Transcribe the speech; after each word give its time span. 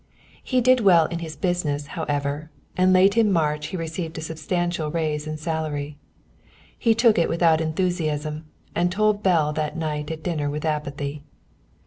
He 0.43 0.61
did 0.61 0.79
well 0.79 1.05
in 1.05 1.19
his 1.19 1.35
business, 1.35 1.85
however, 1.93 2.49
and 2.75 2.91
late 2.91 3.17
in 3.17 3.31
March 3.31 3.67
he 3.67 3.77
received 3.77 4.17
a 4.17 4.21
substantial 4.21 4.89
raise 4.89 5.27
in 5.27 5.37
salary. 5.37 5.95
He 6.75 6.95
took 6.95 7.19
it 7.19 7.29
without 7.29 7.61
enthusiasm, 7.61 8.45
and 8.73 8.91
told 8.91 9.21
Belle 9.21 9.53
that 9.53 9.77
night 9.77 10.09
at 10.09 10.23
dinner 10.23 10.49
with 10.49 10.65
apathy. 10.65 11.21